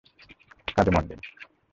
কাজে 0.77 0.91
মন 0.91 1.03
দিন! 1.09 1.19